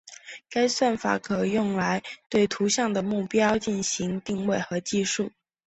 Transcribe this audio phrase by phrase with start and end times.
[0.49, 5.31] 该算法可用来对图像的目标进行定位和计数。